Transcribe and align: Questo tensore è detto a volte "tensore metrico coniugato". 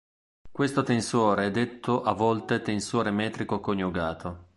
Questo 0.51 0.81
tensore 0.81 1.45
è 1.45 1.51
detto 1.51 2.01
a 2.01 2.13
volte 2.13 2.63
"tensore 2.63 3.11
metrico 3.11 3.59
coniugato". 3.59 4.49